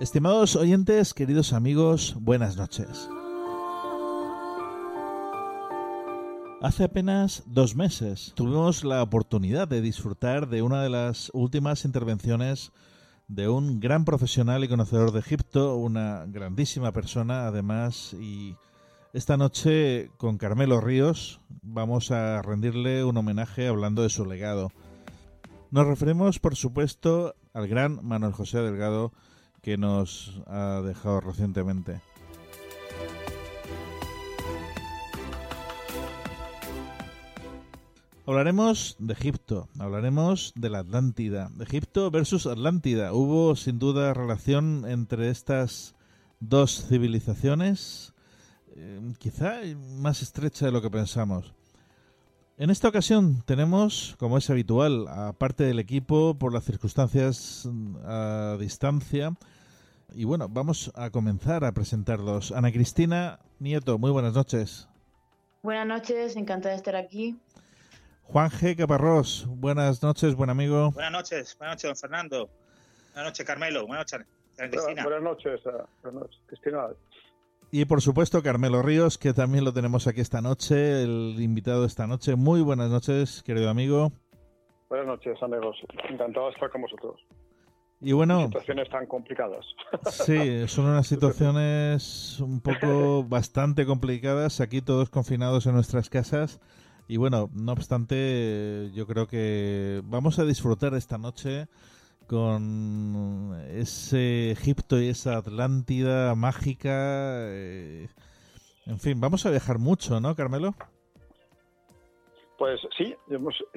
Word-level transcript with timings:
Estimados 0.00 0.54
oyentes, 0.54 1.12
queridos 1.12 1.52
amigos, 1.52 2.14
buenas 2.20 2.56
noches. 2.56 3.10
Hace 6.62 6.84
apenas 6.84 7.42
dos 7.46 7.74
meses 7.74 8.32
tuvimos 8.36 8.84
la 8.84 9.02
oportunidad 9.02 9.66
de 9.66 9.80
disfrutar 9.80 10.48
de 10.48 10.62
una 10.62 10.84
de 10.84 10.90
las 10.90 11.32
últimas 11.34 11.84
intervenciones 11.84 12.70
de 13.26 13.48
un 13.48 13.80
gran 13.80 14.04
profesional 14.04 14.62
y 14.62 14.68
conocedor 14.68 15.10
de 15.10 15.18
Egipto, 15.18 15.74
una 15.74 16.26
grandísima 16.28 16.92
persona 16.92 17.48
además, 17.48 18.14
y 18.20 18.54
esta 19.12 19.36
noche 19.36 20.12
con 20.16 20.38
Carmelo 20.38 20.80
Ríos 20.80 21.40
vamos 21.60 22.12
a 22.12 22.40
rendirle 22.42 23.02
un 23.02 23.16
homenaje 23.16 23.66
hablando 23.66 24.04
de 24.04 24.10
su 24.10 24.24
legado. 24.24 24.70
Nos 25.72 25.88
referimos, 25.88 26.38
por 26.38 26.54
supuesto, 26.54 27.34
al 27.52 27.66
gran 27.66 27.98
Manuel 28.06 28.32
José 28.32 28.58
Delgado, 28.58 29.12
que 29.68 29.76
nos 29.76 30.40
ha 30.46 30.80
dejado 30.80 31.20
recientemente. 31.20 32.00
Hablaremos 38.26 38.96
de 38.98 39.12
Egipto, 39.12 39.68
hablaremos 39.78 40.54
de 40.54 40.70
la 40.70 40.78
Atlántida. 40.78 41.50
Egipto 41.60 42.10
versus 42.10 42.46
Atlántida. 42.46 43.12
Hubo 43.12 43.56
sin 43.56 43.78
duda 43.78 44.14
relación 44.14 44.86
entre 44.88 45.28
estas 45.28 45.94
dos 46.40 46.86
civilizaciones, 46.88 48.14
eh, 48.74 49.12
quizá 49.18 49.60
más 49.98 50.22
estrecha 50.22 50.64
de 50.64 50.72
lo 50.72 50.80
que 50.80 50.88
pensamos. 50.88 51.52
En 52.56 52.70
esta 52.70 52.88
ocasión 52.88 53.42
tenemos, 53.44 54.16
como 54.18 54.38
es 54.38 54.48
habitual, 54.48 55.08
aparte 55.08 55.64
del 55.64 55.78
equipo, 55.78 56.38
por 56.38 56.54
las 56.54 56.64
circunstancias 56.64 57.68
a 58.06 58.56
distancia, 58.58 59.36
y 60.14 60.24
bueno, 60.24 60.48
vamos 60.48 60.90
a 60.94 61.10
comenzar 61.10 61.64
a 61.64 61.72
presentarlos. 61.72 62.52
Ana 62.52 62.72
Cristina 62.72 63.40
Nieto, 63.58 63.98
muy 63.98 64.10
buenas 64.10 64.34
noches. 64.34 64.88
Buenas 65.62 65.86
noches, 65.86 66.36
encantada 66.36 66.70
de 66.70 66.76
estar 66.76 66.96
aquí. 66.96 67.36
Juan 68.22 68.50
G. 68.50 68.76
Caparrós, 68.76 69.46
buenas 69.48 70.02
noches, 70.02 70.34
buen 70.34 70.50
amigo. 70.50 70.90
Buenas 70.92 71.12
noches, 71.12 71.56
buenas 71.58 71.76
noches, 71.76 71.88
don 71.88 71.96
Fernando. 71.96 72.50
Buenas 73.14 73.30
noches, 73.30 73.46
Carmelo. 73.46 73.86
Buenas 73.86 74.12
noches, 74.12 74.26
Ana 74.58 74.70
Cristina. 74.70 75.02
Buenas 75.02 75.22
noches, 75.22 75.60
eh, 75.66 75.70
buenas 76.02 76.22
noches, 76.22 76.40
Cristina. 76.46 76.88
Y 77.70 77.84
por 77.84 78.00
supuesto 78.00 78.42
Carmelo 78.42 78.80
Ríos, 78.80 79.18
que 79.18 79.34
también 79.34 79.64
lo 79.64 79.72
tenemos 79.72 80.06
aquí 80.06 80.20
esta 80.20 80.40
noche, 80.40 81.02
el 81.02 81.36
invitado 81.38 81.82
de 81.82 81.86
esta 81.86 82.06
noche. 82.06 82.34
Muy 82.34 82.62
buenas 82.62 82.90
noches, 82.90 83.42
querido 83.42 83.68
amigo. 83.68 84.12
Buenas 84.88 85.06
noches, 85.06 85.42
amigos. 85.42 85.76
Encantado 86.08 86.46
de 86.46 86.52
estar 86.52 86.70
con 86.70 86.82
vosotros. 86.82 87.20
Y 88.00 88.12
bueno, 88.12 88.46
situaciones 88.46 88.88
tan 88.90 89.06
complicadas. 89.06 89.66
Sí, 90.10 90.68
son 90.68 90.86
unas 90.86 91.06
situaciones 91.06 92.38
un 92.40 92.60
poco 92.60 93.24
bastante 93.28 93.86
complicadas, 93.86 94.60
aquí 94.60 94.80
todos 94.80 95.10
confinados 95.10 95.66
en 95.66 95.74
nuestras 95.74 96.08
casas. 96.08 96.60
Y 97.08 97.16
bueno, 97.16 97.48
no 97.54 97.72
obstante, 97.72 98.90
yo 98.94 99.06
creo 99.06 99.26
que 99.26 100.02
vamos 100.04 100.38
a 100.38 100.44
disfrutar 100.44 100.94
esta 100.94 101.16
noche 101.16 101.66
con 102.26 103.58
ese 103.70 104.50
Egipto 104.50 105.00
y 105.00 105.08
esa 105.08 105.38
Atlántida 105.38 106.34
mágica. 106.34 106.90
Eh, 107.48 108.08
en 108.86 108.98
fin, 109.00 109.20
vamos 109.20 109.46
a 109.46 109.50
viajar 109.50 109.78
mucho, 109.78 110.20
¿no, 110.20 110.36
Carmelo? 110.36 110.74
Pues 112.58 112.80
sí, 112.96 113.14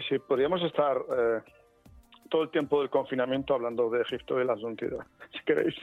si 0.10 0.20
podríamos 0.20 0.62
estar 0.64 0.98
eh, 0.98 1.42
todo 2.32 2.44
el 2.44 2.50
tiempo 2.50 2.80
del 2.80 2.90
confinamiento 2.90 3.54
hablando 3.54 3.90
de 3.92 4.02
Egipto 4.02 4.42
y 4.42 4.46
la 4.46 4.54
Atlántida, 4.54 5.06
si 5.34 5.40
queréis. 5.46 5.76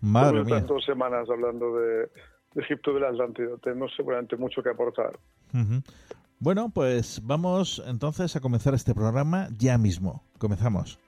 Madre 0.00 0.44
mía. 0.44 0.60
dos 0.60 0.84
semanas 0.84 1.28
hablando 1.28 1.76
de, 1.76 2.08
Egipto 2.54 2.96
y 2.96 3.00
la 3.00 3.08
Atlántida. 3.08 3.56
Tenemos 3.62 3.92
seguramente 3.94 4.36
mucho 4.36 4.62
que 4.62 4.70
aportar. 4.70 5.18
Bueno, 6.38 6.70
pues 6.72 7.20
vamos 7.24 7.82
entonces 7.86 8.34
a 8.34 8.40
comenzar 8.40 8.72
este 8.72 8.94
programa 8.94 9.48
ya 9.58 9.76
mismo. 9.76 10.24
Comenzamos. 10.38 10.98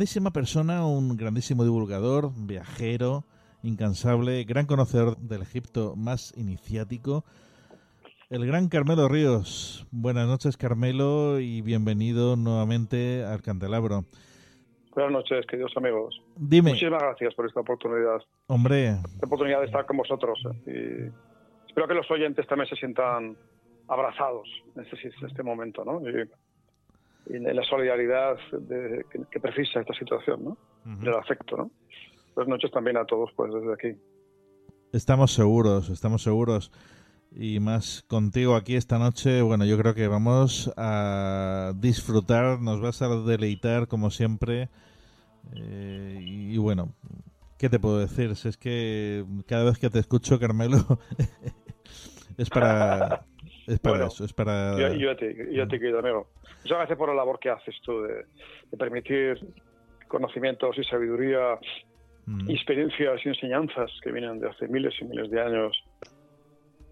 grandísima 0.00 0.30
persona, 0.30 0.86
un 0.86 1.16
grandísimo 1.16 1.62
divulgador, 1.62 2.32
viajero, 2.34 3.26
incansable, 3.62 4.44
gran 4.44 4.64
conocedor 4.64 5.18
del 5.18 5.42
Egipto 5.42 5.94
más 5.94 6.32
iniciático, 6.36 7.24
el 8.30 8.46
gran 8.46 8.68
Carmelo 8.68 9.08
Ríos. 9.08 9.86
Buenas 9.90 10.28
noches, 10.28 10.56
Carmelo, 10.56 11.40
y 11.40 11.62
bienvenido 11.62 12.36
nuevamente 12.36 13.24
al 13.24 13.42
Candelabro. 13.42 14.04
Buenas 14.94 15.12
noches, 15.12 15.44
queridos 15.46 15.72
amigos. 15.76 16.22
Dime. 16.36 16.70
Muchísimas 16.70 17.02
gracias 17.02 17.34
por 17.34 17.46
esta 17.46 17.60
oportunidad. 17.60 18.20
Hombre. 18.46 18.90
Esta 18.90 19.26
oportunidad 19.26 19.58
de 19.58 19.66
estar 19.66 19.84
con 19.84 19.96
vosotros. 19.96 20.38
¿eh? 20.46 21.10
Y 21.10 21.66
espero 21.66 21.88
que 21.88 21.94
los 21.94 22.08
oyentes 22.08 22.46
también 22.46 22.68
se 22.68 22.76
sientan 22.76 23.36
abrazados 23.88 24.48
en 24.76 24.82
este, 24.82 25.26
este 25.26 25.42
momento, 25.42 25.84
¿no? 25.84 26.00
Y, 26.08 26.28
en 27.34 27.56
la 27.56 27.64
solidaridad 27.64 28.38
de, 28.52 29.04
que, 29.30 29.40
precisa 29.40 29.80
esta 29.80 29.94
situación, 29.94 30.44
¿no? 30.44 30.56
Del 30.84 31.14
afecto, 31.14 31.56
¿no? 31.56 31.70
Buenas 32.34 32.48
noches 32.48 32.70
también 32.70 32.96
a 32.96 33.04
todos, 33.04 33.30
pues, 33.36 33.52
desde 33.52 33.72
aquí. 33.72 34.00
Estamos 34.92 35.32
seguros, 35.32 35.90
estamos 35.90 36.22
seguros. 36.22 36.72
Y 37.32 37.60
más 37.60 38.02
contigo 38.08 38.56
aquí 38.56 38.74
esta 38.74 38.98
noche, 38.98 39.40
bueno, 39.42 39.64
yo 39.64 39.78
creo 39.78 39.94
que 39.94 40.08
vamos 40.08 40.72
a 40.76 41.72
disfrutar, 41.76 42.60
nos 42.60 42.80
vas 42.80 43.02
a 43.02 43.08
deleitar 43.08 43.86
como 43.86 44.10
siempre. 44.10 44.68
Eh, 45.54 46.18
y, 46.20 46.58
bueno, 46.58 46.92
¿qué 47.56 47.68
te 47.68 47.78
puedo 47.78 47.98
decir? 47.98 48.34
Si 48.34 48.48
es 48.48 48.56
que 48.56 49.24
cada 49.46 49.64
vez 49.64 49.78
que 49.78 49.90
te 49.90 50.00
escucho, 50.00 50.40
Carmelo, 50.40 50.78
es 52.36 52.50
para, 52.50 53.24
es 53.68 53.78
para 53.78 54.06
eso, 54.06 54.24
es 54.24 54.32
para... 54.32 54.76
Yo, 54.76 54.92
yo, 54.94 55.16
ti, 55.16 55.26
yo 55.52 55.62
a 55.62 55.68
ti, 55.68 55.78
querido 55.78 56.00
amigo. 56.00 56.26
Muchas 56.64 56.78
gracias 56.78 56.98
por 56.98 57.08
la 57.10 57.14
labor 57.14 57.38
que 57.38 57.50
haces 57.50 57.76
tú 57.84 58.02
de, 58.02 58.26
permitir 58.76 59.38
conocimientos 60.08 60.76
y 60.78 60.82
sabiduría, 60.82 61.60
mm. 62.26 62.50
experiencias 62.50 63.24
y 63.24 63.28
enseñanzas 63.28 63.88
que 64.02 64.10
vienen 64.10 64.40
de 64.40 64.48
hace 64.48 64.66
miles 64.66 64.94
y 65.00 65.04
miles 65.04 65.30
de 65.30 65.40
años 65.40 65.84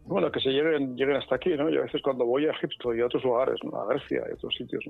bueno, 0.09 0.33
que 0.33 0.41
se 0.41 0.51
lleguen, 0.51 0.97
lleguen 0.97 1.17
hasta 1.17 1.37
aquí, 1.37 1.51
¿no? 1.51 1.69
Yo 1.69 1.81
a 1.81 1.85
veces 1.85 2.01
cuando 2.03 2.25
voy 2.25 2.47
a 2.47 2.51
Egipto 2.51 2.95
y 2.95 3.01
a 3.01 3.07
otros 3.07 3.23
lugares, 3.23 3.57
a 3.63 3.85
Grecia 3.87 4.25
y 4.27 4.31
a 4.31 4.35
otros 4.35 4.55
sitios, 4.55 4.85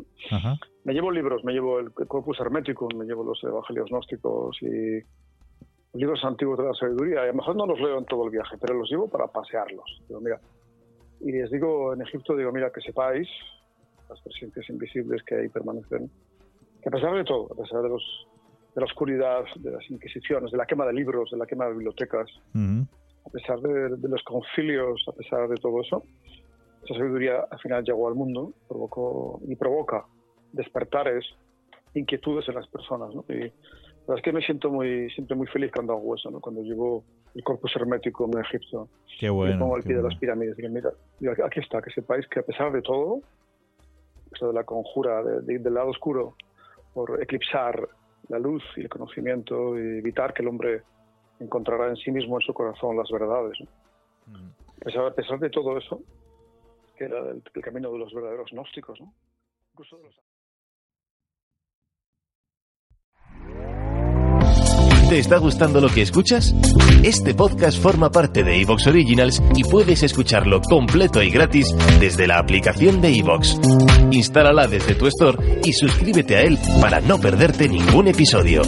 me 0.85 0.93
llevo 0.93 1.11
libros, 1.11 1.45
me 1.45 1.53
llevo 1.53 1.81
el 1.81 1.93
Corpus 1.93 2.39
Hermeticum, 2.39 2.97
me 2.97 3.05
llevo 3.05 3.25
los 3.25 3.43
Evangelios 3.43 3.91
Gnósticos 3.91 4.57
y 4.63 5.03
libros 5.99 6.25
antiguos 6.25 6.59
de 6.59 6.65
la 6.67 6.75
sabiduría. 6.75 7.23
Y 7.23 7.25
a 7.25 7.33
lo 7.33 7.35
mejor 7.35 7.57
no 7.57 7.67
los 7.67 7.81
leo 7.81 7.99
en 7.99 8.05
todo 8.05 8.25
el 8.25 8.31
viaje, 8.31 8.57
pero 8.61 8.75
los 8.75 8.89
llevo 8.89 9.09
para 9.09 9.27
pasearlos. 9.27 10.03
Digo, 10.09 10.21
mira, 10.21 10.41
y 11.21 11.33
les 11.33 11.51
digo 11.51 11.93
en 11.93 12.03
Egipto, 12.03 12.37
digo, 12.37 12.53
mira, 12.53 12.71
que 12.71 12.81
sepáis, 12.81 13.29
las 14.09 14.21
presencias 14.21 14.69
invisibles 14.71 15.23
que 15.25 15.35
ahí 15.35 15.49
permanecen, 15.49 16.11
que 16.81 16.89
a 16.89 16.93
pesar 16.93 17.15
de 17.15 17.25
todo, 17.25 17.49
a 17.53 17.57
pesar 17.57 17.83
de, 17.83 17.89
los, 17.89 18.29
de 18.75 18.81
la 18.81 18.87
oscuridad, 18.87 19.45
de 19.57 19.73
las 19.73 19.91
inquisiciones, 19.91 20.53
de 20.53 20.57
la 20.57 20.67
quema 20.67 20.87
de 20.87 20.93
libros, 20.93 21.31
de 21.31 21.37
la 21.37 21.47
quema 21.47 21.67
de 21.67 21.73
bibliotecas, 21.73 22.29
a 23.29 23.31
pesar 23.31 23.61
de, 23.61 24.09
los 24.09 24.23
concilios, 24.23 25.05
a 25.07 25.13
pesar 25.13 25.49
de 25.49 25.57
todo 25.57 25.83
eso, 25.83 26.03
esa 26.85 26.95
sabiduría 26.95 27.45
al 27.51 27.59
final 27.59 27.85
llegó 27.85 28.09
al 28.09 28.15
mundo 28.15 28.53
provocó, 28.67 29.41
y 29.47 29.55
provoca 29.55 30.05
despertares, 30.53 31.25
inquietudes 31.95 32.49
en 32.49 32.55
las 32.55 32.67
personas. 32.69 33.15
¿no? 33.15 33.25
Y 33.29 33.41
la 33.41 33.53
verdad 34.07 34.17
es 34.17 34.23
que 34.23 34.33
me 34.33 34.41
siento 34.41 34.71
muy, 34.71 35.11
siempre 35.11 35.37
muy 35.37 35.47
feliz 35.49 35.71
cuando 35.75 35.93
hago 35.93 36.15
eso, 36.15 36.31
¿no? 36.31 36.41
cuando 36.41 36.63
llevo 36.63 37.05
el 37.35 37.45
corpus 37.45 37.77
hermético 37.77 38.29
en 38.33 38.41
Egipto 38.41 38.89
Qué 39.21 39.29
bueno, 39.29 39.55
y 39.55 39.59
pongo 39.59 39.77
al 39.77 39.83
pie 39.83 39.97
de 39.97 40.03
las 40.03 40.17
pirámides. 40.17 40.59
Y 40.59 40.69
mira, 40.69 40.91
aquí 41.45 41.61
está, 41.61 41.83
que 41.83 41.91
sepáis 41.91 42.27
que 42.29 42.41
a 42.41 42.43
pesar 42.43 42.73
de 42.73 42.81
todo, 42.81 43.21
eso 44.35 44.49
de 44.49 44.55
la 44.55 44.65
conjura 44.65 45.23
del 45.23 45.75
lado 45.75 45.91
oscuro, 45.91 46.35
por 46.95 47.23
eclipsar 47.23 47.87
la 48.29 48.39
luz 48.39 48.63
y 48.77 48.83
el 48.83 48.89
conocimiento 48.89 49.79
y 49.79 49.99
evitar 49.99 50.33
que 50.33 50.43
el 50.43 50.49
hombre 50.49 50.83
encontrará 51.41 51.89
en 51.89 51.97
sí 51.97 52.11
mismo, 52.11 52.37
en 52.37 52.47
su 52.47 52.53
corazón, 52.53 52.97
las 52.97 53.11
verdades. 53.11 53.59
Mm. 54.27 54.49
A, 54.99 55.11
pesar, 55.11 55.39
de 55.39 55.51
todo 55.51 55.77
eso, 55.77 56.01
que 56.97 57.05
era 57.05 57.19
el, 57.31 57.43
camino 57.63 57.91
de 57.93 57.99
los 57.99 58.13
verdaderos 58.13 58.51
gnósticos, 58.53 59.01
¿no? 59.01 59.13
¿Te 65.09 65.19
está 65.19 65.39
gustando 65.39 65.81
lo 65.81 65.89
que 65.89 66.03
escuchas? 66.03 66.55
Este 67.03 67.33
podcast 67.33 67.81
forma 67.83 68.11
parte 68.11 68.45
de 68.45 68.61
Evox 68.61 68.89
Originals 68.89 69.43
y 69.57 69.65
puedes 69.65 70.03
escucharlo 70.03 70.61
completo 70.61 71.23
y 71.23 71.31
gratis 71.31 71.75
desde 71.99 72.27
la 72.27 72.39
aplicación 72.39 73.01
de 73.01 73.17
Evox. 73.17 73.59
Instálala 74.11 74.67
desde 74.67 74.95
tu 74.95 75.07
store 75.07 75.61
y 75.65 75.73
suscríbete 75.73 76.37
a 76.37 76.43
él 76.43 76.59
para 76.83 77.01
no 77.01 77.19
perderte 77.19 77.71
ningún 77.71 78.09
episodio. 78.09 78.61